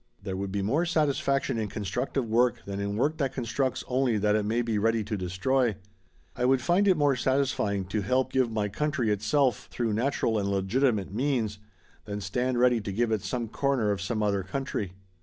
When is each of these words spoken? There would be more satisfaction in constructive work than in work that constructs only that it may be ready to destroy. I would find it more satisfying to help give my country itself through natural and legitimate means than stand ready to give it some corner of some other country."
There 0.23 0.35
would 0.35 0.51
be 0.51 0.63
more 0.63 0.83
satisfaction 0.83 1.59
in 1.59 1.67
constructive 1.67 2.27
work 2.27 2.65
than 2.65 2.79
in 2.79 2.95
work 2.95 3.17
that 3.19 3.35
constructs 3.35 3.83
only 3.87 4.17
that 4.17 4.35
it 4.35 4.45
may 4.45 4.63
be 4.63 4.79
ready 4.79 5.03
to 5.03 5.15
destroy. 5.15 5.75
I 6.35 6.43
would 6.43 6.59
find 6.59 6.87
it 6.87 6.97
more 6.97 7.15
satisfying 7.15 7.85
to 7.89 8.01
help 8.01 8.31
give 8.33 8.49
my 8.51 8.67
country 8.67 9.11
itself 9.11 9.67
through 9.69 9.93
natural 9.93 10.39
and 10.39 10.49
legitimate 10.49 11.13
means 11.13 11.59
than 12.05 12.19
stand 12.19 12.57
ready 12.57 12.81
to 12.81 12.91
give 12.91 13.11
it 13.11 13.21
some 13.21 13.47
corner 13.47 13.91
of 13.91 14.01
some 14.01 14.23
other 14.23 14.41
country." 14.41 14.93